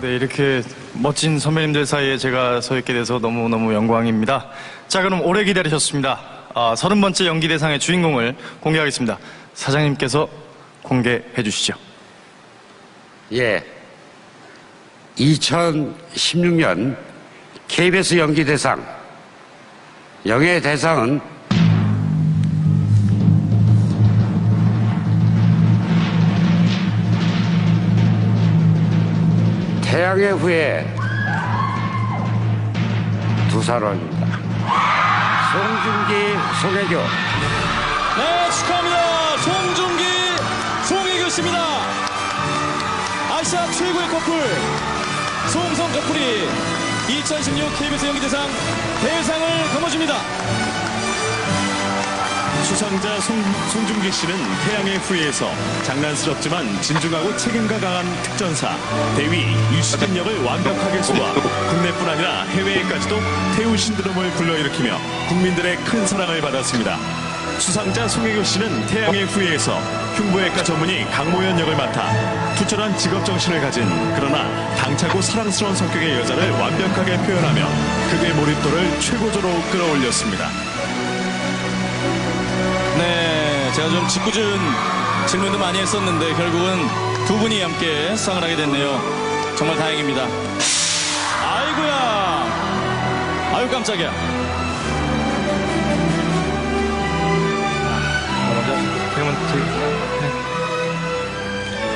네, 0.00 0.16
이렇게 0.16 0.62
멋진 0.94 1.38
선배님들 1.38 1.84
사이에 1.84 2.16
제가 2.16 2.62
서 2.62 2.78
있게 2.78 2.94
돼서 2.94 3.18
너무너무 3.18 3.74
영광입니다. 3.74 4.48
자, 4.88 5.02
그럼 5.02 5.20
오래 5.20 5.44
기다리셨습니다. 5.44 6.18
아, 6.54 6.74
30번째 6.74 7.26
연기대상의 7.26 7.78
주인공을 7.78 8.34
공개하겠습니다. 8.60 9.18
사장님께서 9.52 10.26
공개해 10.82 11.42
주시죠. 11.44 11.74
예. 13.34 13.62
2016년 15.18 16.96
KBS 17.68 18.16
연기대상 18.16 18.82
영예대상은 20.24 21.20
태양의 29.90 30.34
후예 30.34 30.86
두 33.50 33.60
사람입니다. 33.60 34.26
송중기, 35.50 36.38
송혜교. 36.62 36.96
네, 38.16 38.50
축하합니다. 38.52 39.36
송중기, 39.38 40.04
송혜교 40.84 41.28
씨입니다. 41.30 41.58
아시아 43.32 43.66
최고의 43.72 44.08
커플, 44.10 44.32
송성 45.48 45.92
커플이 45.92 46.48
2016 47.08 47.76
KBS 47.76 48.06
연기대상 48.06 48.46
대상을 49.02 49.74
거머쥡니다. 49.74 50.79
수상자 52.70 53.18
송, 53.20 53.42
송중기 53.72 54.12
씨는 54.12 54.34
태양의 54.64 54.98
후예에서 54.98 55.50
장난스럽지만 55.82 56.80
진중하고 56.80 57.36
책임감 57.36 57.80
강한 57.80 58.06
특전사 58.22 58.76
대위 59.16 59.44
유시진 59.76 60.16
역을 60.16 60.44
완벽하게 60.44 61.02
소화 61.02 61.32
국내뿐 61.68 62.08
아니라 62.08 62.44
해외에까지도 62.44 63.18
태우 63.56 63.76
신드롬을 63.76 64.30
불러일으키며 64.30 64.96
국민들의 65.28 65.76
큰 65.78 66.06
사랑을 66.06 66.40
받았습니다. 66.40 66.96
수상자 67.58 68.06
송혜교 68.06 68.44
씨는 68.44 68.86
태양의 68.86 69.24
후예에서 69.24 69.76
흉부외과 70.14 70.62
전문의 70.62 71.04
강모연 71.10 71.58
역을 71.58 71.76
맡아 71.76 72.54
투철한 72.54 72.96
직업 72.96 73.24
정신을 73.26 73.60
가진 73.60 73.84
그러나 74.14 74.48
당차고 74.76 75.20
사랑스러운 75.20 75.74
성격의 75.74 76.20
여자를 76.20 76.52
완벽하게 76.52 77.16
표현하며 77.16 77.68
극의 78.10 78.32
몰입도를 78.32 79.00
최고조로 79.00 79.48
끌어올렸습니다. 79.72 80.69
제가 83.80 83.92
좀 83.92 84.06
짓궂은 84.06 84.58
질문도 85.26 85.58
많이 85.58 85.78
했었는데 85.78 86.34
결국은 86.34 86.86
두 87.26 87.38
분이 87.38 87.62
함께 87.62 88.14
수상을 88.14 88.42
하게 88.42 88.54
됐네요. 88.54 89.00
정말 89.56 89.78
다행입니다. 89.78 90.26
아이고야. 91.42 92.44
아유 93.54 93.70
깜짝이야. 93.70 94.12
먼저, 98.50 98.74
그러면 99.14 99.34
저희 99.48 99.62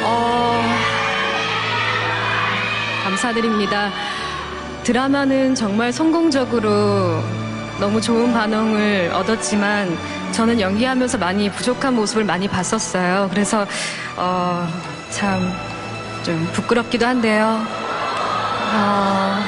어, 0.05 0.63
감사드립니다. 3.05 3.91
드라마는 4.85 5.55
정말 5.55 5.93
성공적으로 5.93 7.23
너무 7.81 8.01
좋은 8.01 8.33
반응을 8.33 9.11
얻었지만 9.15 9.97
저는 10.33 10.61
연기하면서 10.61 11.19
많이 11.19 11.51
부족한 11.51 11.95
모습을 11.95 12.25
많이 12.25 12.49
봤었어요. 12.49 13.29
그래서 13.31 13.67
어, 14.17 14.67
참 15.11 15.75
좀 16.25 16.49
부끄럽기도 16.55 17.05
한데요. 17.07 17.61
어, 18.73 19.39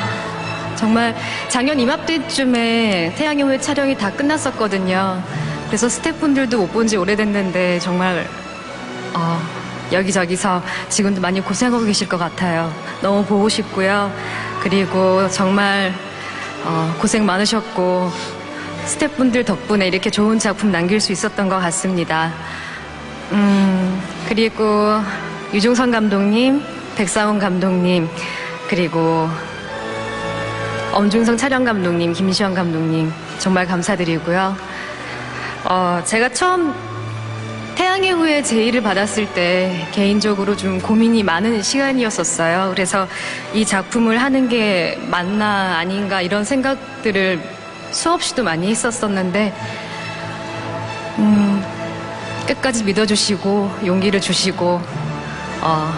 정말 0.76 1.16
작년 1.48 1.80
이맘때쯤에 1.80 3.14
태양의 3.16 3.44
후예 3.44 3.58
촬영이 3.58 3.96
다 3.96 4.10
끝났었거든요. 4.12 5.22
그래서 5.68 5.88
스태프분들도 5.88 6.58
못 6.58 6.68
본 6.72 6.86
지 6.86 6.98
오래됐는데 6.98 7.78
정말 7.78 8.26
어, 9.14 9.40
여기저기서 9.90 10.62
지금도 10.90 11.22
많이 11.22 11.40
고생하고 11.40 11.82
계실 11.86 12.06
것 12.10 12.18
같아요. 12.18 12.70
너무 13.00 13.24
보고 13.24 13.48
싶고요. 13.48 14.12
그리고 14.62 15.26
정말 15.30 15.94
어, 16.68 16.96
고생 17.00 17.24
많으셨고 17.24 18.10
스태프분들 18.86 19.44
덕분에 19.44 19.86
이렇게 19.86 20.10
좋은 20.10 20.38
작품 20.38 20.72
남길 20.72 21.00
수 21.00 21.12
있었던 21.12 21.48
것 21.48 21.58
같습니다. 21.60 22.32
음, 23.30 24.02
그리고 24.28 25.00
유종선 25.54 25.92
감독님, 25.92 26.60
백사원 26.96 27.38
감독님, 27.38 28.08
그리고 28.68 29.28
엄중성 30.92 31.36
촬영 31.36 31.64
감독님, 31.64 32.12
김시영 32.12 32.54
감독님 32.54 33.12
정말 33.38 33.66
감사드리고요. 33.66 34.56
어, 35.64 36.02
제가 36.04 36.28
처음 36.30 36.74
태양의 37.76 38.12
후예 38.12 38.42
제의를 38.42 38.80
받았을 38.80 39.26
때 39.34 39.86
개인적으로 39.92 40.56
좀 40.56 40.80
고민이 40.80 41.22
많은 41.22 41.62
시간이었었어요. 41.62 42.70
그래서 42.74 43.06
이 43.52 43.66
작품을 43.66 44.20
하는 44.20 44.48
게 44.48 44.98
맞나 45.10 45.76
아닌가 45.76 46.22
이런 46.22 46.42
생각들을 46.42 47.38
수없이도 47.90 48.44
많이 48.44 48.68
했었었는데, 48.70 49.54
음, 51.18 51.62
끝까지 52.46 52.82
믿어주시고 52.84 53.70
용기를 53.84 54.22
주시고, 54.22 54.80
어, 55.60 55.92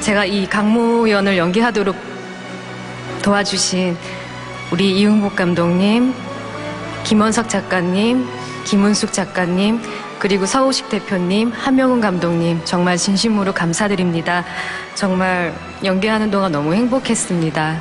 제가 0.00 0.24
이 0.24 0.48
강모연을 0.48 1.36
연기하도록 1.36 1.94
도와주신 3.22 3.96
우리 4.72 4.98
이응복 4.98 5.36
감독님, 5.36 6.12
김원석 7.04 7.48
작가님, 7.48 8.26
김은숙 8.64 9.12
작가님, 9.12 9.80
그리고 10.20 10.44
서우식 10.44 10.90
대표님, 10.90 11.50
한명훈 11.50 12.02
감독님, 12.02 12.60
정말 12.64 12.98
진심으로 12.98 13.54
감사드립니다. 13.54 14.44
정말 14.94 15.54
연기하는 15.82 16.30
동안 16.30 16.52
너무 16.52 16.74
행복했습니다. 16.74 17.78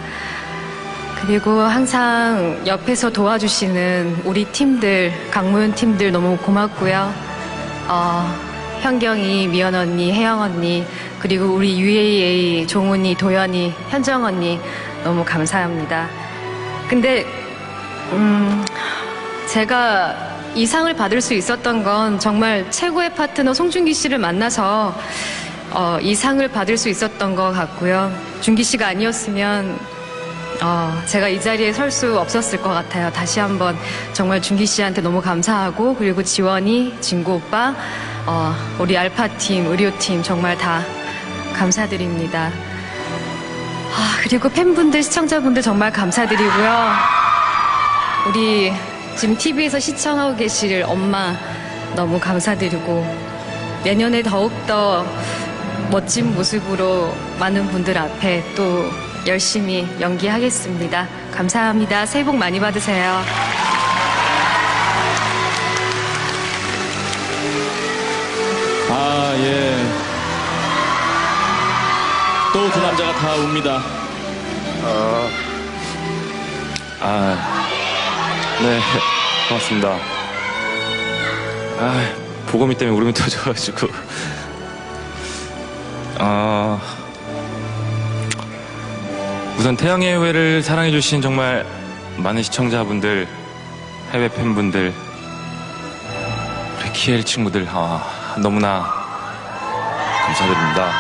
그리고 1.22 1.60
항상 1.60 2.62
옆에서 2.66 3.10
도와주시는 3.10 4.22
우리 4.24 4.46
팀들, 4.46 5.12
강모연 5.32 5.76
팀들 5.76 6.14
너무 6.14 6.38
고맙고요. 6.38 7.14
어, 7.90 8.34
현경이, 8.80 9.48
미연 9.50 9.76
언니, 9.76 10.14
혜영 10.14 10.40
언니, 10.40 10.86
그리고 11.20 11.44
우리 11.48 11.78
UAA, 11.78 12.68
종훈이, 12.68 13.16
도연이, 13.16 13.74
현정 13.90 14.24
언니 14.24 14.58
너무 15.04 15.26
감사합니다. 15.26 16.08
근데 16.88 17.26
음, 18.14 18.64
제가 19.46 20.39
이 20.56 20.66
상을 20.66 20.92
받을 20.94 21.22
수 21.22 21.34
있었던 21.34 21.84
건 21.84 22.20
정말 22.20 22.70
최고의 22.72 23.14
파트너 23.16 23.54
송중기 23.54 23.94
씨를 23.94 24.18
만나서 24.18 24.96
어, 25.72 26.00
이 26.02 26.16
상을 26.16 26.46
받을 26.50 26.78
수 26.78 26.90
있었던 26.90 27.36
것 27.36 27.52
같고요. 27.52 28.12
준기 28.42 28.64
씨가 28.64 28.88
아니었으면 28.88 29.80
어, 30.62 31.02
제가 31.06 31.28
이 31.30 31.40
자리에 31.40 31.72
설 31.72 31.92
수 31.92 32.20
없었을 32.20 32.62
것 32.62 32.70
같아요. 32.70 33.12
다시 33.14 33.40
한번 33.40 33.78
정말 34.14 34.42
준기 34.42 34.66
씨한테 34.66 35.02
너무 35.02 35.22
감사하고 35.22 35.96
그리고 35.96 36.24
지원이, 36.24 36.98
진구 37.00 37.36
오빠, 37.36 37.74
어, 38.26 38.56
우리 38.80 38.98
알파팀, 38.98 39.68
의료팀 39.68 40.24
정말 40.24 40.58
다 40.58 40.82
감사드립니다. 41.54 42.52
아, 43.92 44.18
그리고 44.22 44.50
팬분들, 44.50 45.02
시청자분들 45.04 45.62
정말 45.62 45.92
감사드리고요. 45.92 46.90
우리 48.28 48.74
지금 49.18 49.38
TV에서 49.38 49.80
시청하고 49.80 50.36
계실 50.38 50.84
엄마 50.88 51.36
너무 51.96 52.20
감사드리고 52.20 53.06
내년에 53.84 54.22
더욱더 54.24 55.06
멋진 55.92 56.34
모습으로 56.34 57.14
많은 57.40 57.68
분들 57.68 57.98
앞에 57.98 58.44
또 58.56 58.90
열심히 59.28 59.88
연기하겠습니다. 60.00 61.08
감사합니다. 61.32 62.06
새해 62.06 62.24
복 62.24 62.36
많이 62.36 62.60
받으세요. 62.60 63.22
아, 68.92 69.34
예. 69.38 69.76
또두 72.54 72.80
남자가 72.80 73.14
다 73.14 73.36
웁니다. 73.36 73.82
아, 77.02 77.59
네, 78.62 78.78
고맙습니다. 79.48 79.98
아, 81.80 82.14
보검이 82.48 82.76
때문에 82.78 82.98
울음이 82.98 83.14
터져가지고. 83.16 83.88
아, 86.18 86.78
우선 89.58 89.78
태양의 89.78 90.18
후예를 90.18 90.62
사랑해주신 90.62 91.22
정말 91.22 91.66
많은 92.18 92.44
시청자분들, 92.44 93.30
해외 94.12 94.28
팬분들, 94.28 94.94
우리 96.82 96.92
키엘 96.92 97.24
친구들, 97.24 97.66
아, 97.70 98.36
너무나 98.44 98.94
감사드립니다. 100.26 100.92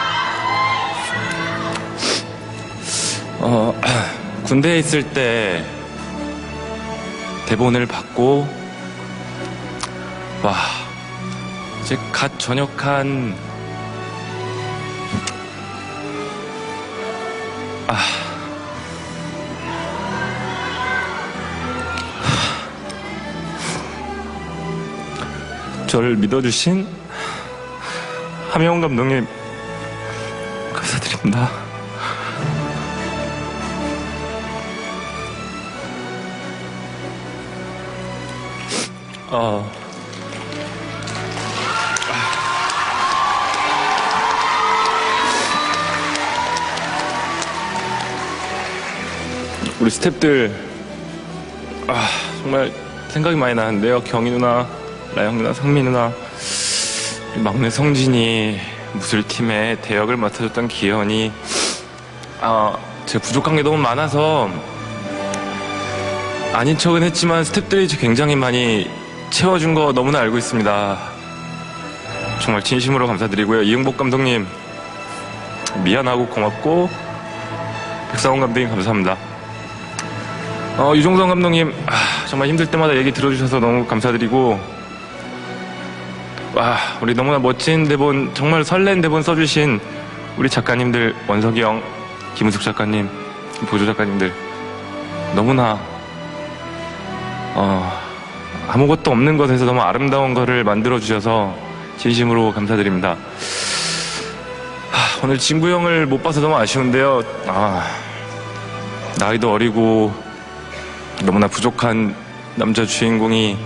어, 3.39 3.81
군대에 4.47 4.79
있을 4.79 5.03
때 5.03 5.65
대본을 7.49 7.87
받고, 7.87 8.47
와, 10.43 10.53
이제 11.81 11.97
갓 12.11 12.37
전역한, 12.37 13.35
아, 17.87 17.97
저를 25.87 26.17
믿어주신 26.17 26.87
함영훈 28.51 28.81
감독님, 28.81 29.27
감사드립니다. 30.71 31.68
어. 39.31 39.71
우리 49.79 49.89
스탭들 49.89 50.51
아 51.87 52.07
정말 52.41 52.71
생각이 53.09 53.35
많이 53.35 53.53
나는데요 53.53 54.01
경희 54.01 54.31
누나 54.31 54.67
라영 55.15 55.37
누나 55.37 55.53
상민 55.53 55.85
누나 55.85 56.11
막내 57.37 57.69
성진이 57.69 58.59
무술팀에 58.93 59.77
대역을 59.81 60.17
맡아줬던 60.17 60.67
기현이 60.67 61.31
아 62.41 62.75
제가 63.05 63.23
부족한 63.23 63.55
게 63.55 63.61
너무 63.61 63.77
많아서 63.77 64.49
아닌 66.51 66.77
척은 66.77 67.03
했지만 67.03 67.43
스탭들이 67.43 67.99
굉장히 67.99 68.35
많이 68.35 68.89
채워준 69.29 69.73
거 69.73 69.93
너무나 69.93 70.19
알고 70.19 70.37
있습니다. 70.37 70.97
정말 72.41 72.63
진심으로 72.63 73.07
감사드리고요. 73.07 73.63
이응복 73.63 73.97
감독님 73.97 74.47
미안하고 75.83 76.27
고맙고 76.27 76.89
백상훈 78.11 78.39
감독님 78.39 78.69
감사합니다. 78.69 79.17
어, 80.77 80.93
유종성 80.95 81.29
감독님 81.29 81.73
아, 81.85 82.25
정말 82.27 82.47
힘들 82.47 82.65
때마다 82.65 82.95
얘기 82.95 83.11
들어주셔서 83.11 83.59
너무 83.59 83.85
감사드리고 83.85 84.59
와 86.55 86.77
우리 87.01 87.13
너무나 87.13 87.37
멋진 87.37 87.87
대본 87.87 88.31
정말 88.33 88.63
설렌 88.63 89.01
대본 89.01 89.21
써주신 89.21 89.79
우리 90.37 90.49
작가님들 90.49 91.15
원석이 91.27 91.61
형, 91.61 91.83
김은숙 92.35 92.61
작가님, 92.61 93.09
보조 93.67 93.85
작가님들 93.85 94.33
너무나 95.35 95.77
어, 97.55 97.98
아무것도 98.71 99.09
없는 99.09 99.37
것에서 99.37 99.65
너무 99.65 99.81
아름다운 99.81 100.35
것을 100.35 100.63
만들어 100.63 100.99
주셔서 100.99 101.57
진심으로 101.97 102.53
감사드립니다. 102.53 103.17
하, 104.91 105.23
오늘 105.23 105.39
진구 105.39 105.71
형을 105.71 106.05
못 106.05 106.21
봐서 106.21 106.39
너무 106.39 106.55
아쉬운데요. 106.55 107.23
아, 107.47 107.83
나이도 109.17 109.51
어리고 109.51 110.13
너무나 111.25 111.47
부족한 111.47 112.15
남자 112.55 112.85
주인공이 112.85 113.57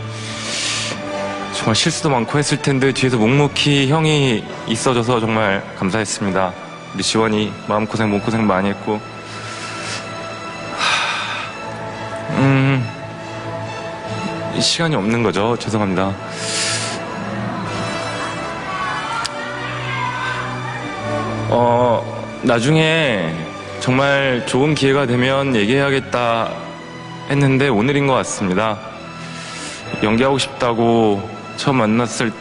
정말 1.54 1.76
실수도 1.76 2.10
많고 2.10 2.40
했을 2.40 2.62
텐데 2.62 2.94
뒤에서 2.94 3.18
묵묵히 3.18 3.90
형이 3.90 4.46
있어줘서 4.68 5.20
정말 5.20 5.62
감사했습니다. 5.78 6.54
우리 6.94 7.04
지원이 7.04 7.52
마음고생 7.68 8.10
몸고생 8.10 8.48
많이 8.48 8.70
했고 8.70 9.02
시간이 14.64 14.96
없는 14.96 15.22
거죠. 15.22 15.56
죄송합니다. 15.60 16.16
어, 21.50 22.42
나중에 22.42 23.32
정말 23.80 24.44
좋은 24.48 24.74
기회가 24.74 25.06
되면 25.06 25.56
얘기해야겠다 25.56 26.50
했는데 27.30 27.68
오늘인 27.68 28.08
것 28.08 28.14
같습니다. 28.14 28.80
연기하고 30.02 30.40
싶다고 30.40 31.30
처음 31.58 31.78
만났을 31.78 32.32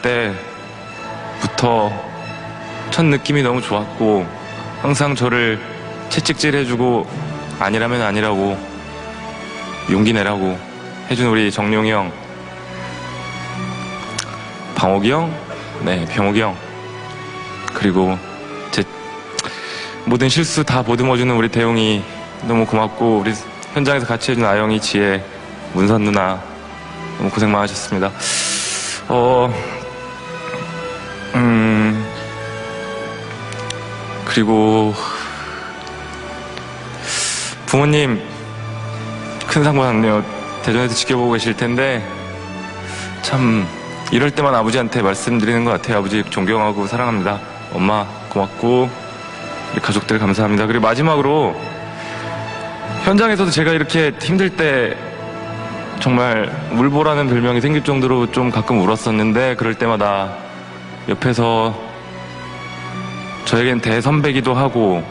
때부터 1.41 1.93
첫 2.91 3.05
느낌이 3.05 3.43
너무 3.43 3.61
좋았고 3.61 4.27
항상 4.81 5.15
저를 5.15 5.61
채찍질 6.09 6.55
해주고 6.55 7.07
아니라면 7.59 8.03
아니라고 8.03 8.57
용기 9.91 10.13
내라고 10.13 10.72
해준 11.11 11.27
우리 11.27 11.51
정용이 11.51 11.91
형, 11.91 12.13
방옥이 14.75 15.11
형, 15.11 15.35
네, 15.85 16.05
병옥이 16.07 16.41
형, 16.41 16.57
그리고 17.75 18.19
제 18.71 18.83
모든 20.05 20.29
실수 20.29 20.65
다 20.65 20.83
보듬어주는 20.83 21.35
우리 21.35 21.49
대용이 21.49 22.03
너무 22.43 22.65
고맙고 22.67 23.19
우리 23.19 23.33
현장에서 23.75 24.07
같이 24.07 24.33
해준 24.33 24.45
아영이, 24.45 24.81
지혜, 24.81 25.25
문선 25.75 26.05
누나 26.05 26.43
너무 27.19 27.31
고생 27.31 27.51
많으셨습니다. 27.53 28.11
어, 29.09 29.53
음, 31.35 32.07
그리고 34.25 34.95
부모님 37.67 38.23
큰상 39.47 39.77
받았네요. 39.77 40.42
대전에서 40.63 40.95
지켜보고 40.95 41.33
계실 41.33 41.57
텐데 41.57 42.07
참 43.23 43.67
이럴 44.13 44.31
때만 44.31 44.55
아버지한테 44.55 45.03
말씀드리는 45.03 45.65
것 45.65 45.71
같아요. 45.71 45.99
아버지 45.99 46.23
존경하고 46.25 46.87
사랑합니다. 46.87 47.41
엄마 47.73 48.07
고맙고 48.29 48.91
우리 49.73 49.81
가족들 49.81 50.19
감사합니다. 50.19 50.67
그리고 50.67 50.83
마지막으로 50.83 51.59
현장에서도 53.05 53.51
제가 53.51 53.73
이렇게 53.73 54.13
힘들 54.21 54.51
때 54.51 54.97
정말 55.99 56.53
울보라는 56.73 57.29
별명이 57.29 57.61
생길 57.61 57.85
정도로 57.85 58.31
좀 58.33 58.51
가끔 58.51 58.81
울었었는데 58.81 59.57
그럴 59.57 59.75
때마다 59.75 60.35
옆에서 61.09 61.75
저에겐 63.45 63.81
대선배기도 63.81 64.55
하고 64.55 65.03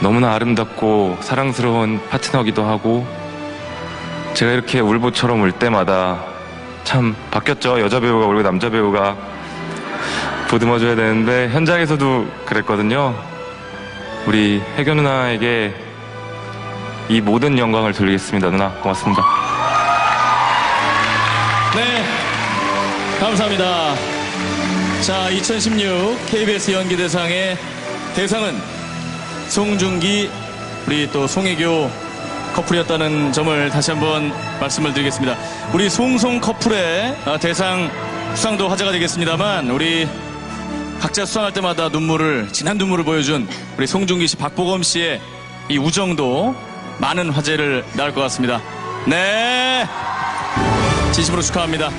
너무나 0.00 0.34
아름답고 0.34 1.18
사랑스러운 1.20 2.00
파트너기도 2.10 2.64
하고 2.64 3.06
제가 4.34 4.52
이렇게 4.52 4.80
울보처럼 4.80 5.42
울 5.42 5.52
때마다 5.52 6.24
참 6.84 7.14
바뀌었죠. 7.30 7.80
여자 7.80 8.00
배우가 8.00 8.26
울고 8.26 8.42
남자 8.42 8.70
배우가 8.70 9.16
보듬어줘야 10.48 10.96
되는데 10.96 11.48
현장에서도 11.50 12.26
그랬거든요. 12.46 13.14
우리 14.26 14.62
혜교 14.76 14.94
누나에게 14.94 15.74
이 17.08 17.20
모든 17.20 17.58
영광을 17.58 17.92
돌리겠습니다. 17.92 18.50
누나 18.50 18.70
고맙습니다. 18.80 19.22
네, 21.74 22.04
감사합니다. 23.20 23.94
자, 25.02 25.28
2016 25.30 26.26
KBS 26.26 26.72
연기대상의 26.72 27.56
대상은 28.14 28.56
송중기, 29.48 30.30
우리 30.86 31.10
또 31.10 31.26
송혜교 31.26 32.01
커플이었다는 32.54 33.32
점을 33.32 33.70
다시 33.70 33.90
한번 33.90 34.32
말씀을 34.60 34.92
드리겠습니다. 34.92 35.36
우리 35.72 35.88
송송 35.88 36.40
커플의 36.40 37.16
아, 37.24 37.38
대상 37.38 37.90
수상도 38.34 38.68
화제가 38.68 38.92
되겠습니다만, 38.92 39.70
우리 39.70 40.08
각자 41.00 41.24
수상할 41.24 41.52
때마다 41.52 41.88
눈물을, 41.88 42.48
진한 42.52 42.78
눈물을 42.78 43.04
보여준 43.04 43.48
우리 43.76 43.86
송중기 43.86 44.26
씨, 44.26 44.36
박보검 44.36 44.82
씨의 44.82 45.20
이 45.68 45.78
우정도 45.78 46.54
많은 46.98 47.30
화제를 47.30 47.84
낳을 47.94 48.14
것 48.14 48.20
같습니다. 48.22 48.60
네. 49.06 49.86
진심으로 51.12 51.42
축하합니다. 51.42 51.90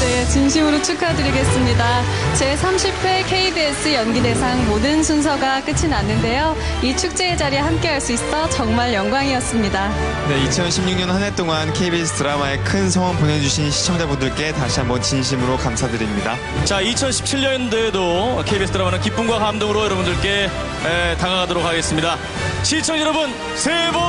네, 0.00 0.24
진심으로 0.28 0.80
축하드리겠습니다. 0.82 2.02
제30회 2.34 3.28
KBS 3.28 3.94
연기대상 3.94 4.66
모든 4.68 5.02
순서가 5.02 5.62
끝이 5.64 5.88
났는데요. 5.88 6.56
이 6.82 6.96
축제의 6.96 7.36
자리에 7.36 7.58
함께할 7.58 8.00
수 8.00 8.12
있어 8.12 8.48
정말 8.50 8.94
영광이었습니다. 8.94 9.88
네, 10.28 10.48
2016년 10.48 11.06
한 11.06 11.22
해 11.22 11.34
동안 11.34 11.72
KBS 11.72 12.14
드라마에 12.14 12.58
큰 12.58 12.88
성원 12.90 13.16
보내주신 13.18 13.70
시청자분들께 13.70 14.52
다시 14.52 14.78
한번 14.80 15.02
진심으로 15.02 15.56
감사드립니다. 15.56 16.36
자, 16.64 16.80
2017년도에도 16.82 18.44
KBS 18.44 18.72
드라마는 18.72 19.00
기쁨과 19.00 19.38
감동으로 19.40 19.84
여러분들께 19.84 20.44
에, 20.86 21.16
다가가도록 21.16 21.64
하겠습니다. 21.64 22.16
시청자 22.62 23.00
여러분, 23.02 23.32
새해 23.56 23.90
복 23.92 24.00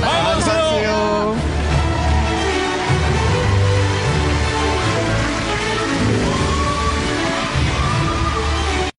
많이 0.00 0.22
받으세요. 0.24 1.45